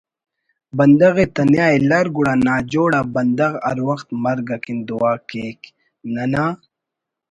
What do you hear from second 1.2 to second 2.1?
ءِ تنیا الار